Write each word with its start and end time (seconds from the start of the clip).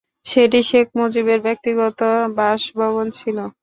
সেটি 0.25 0.59
শেখ 0.69 0.87
মুজিবের 0.97 1.39
ব্যক্তিগত 1.47 1.99
বাসভবন 2.37 3.05
ছিল। 3.17 3.37